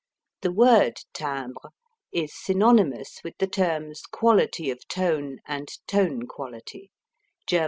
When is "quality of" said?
4.09-4.87